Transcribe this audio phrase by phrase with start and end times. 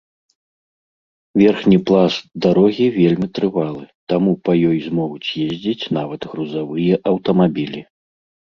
[1.41, 3.83] Верхні пласт дарогі вельмі трывалы,
[4.15, 7.81] таму па ёй змогуць ездзіць нават грузавыя аўтамабілі.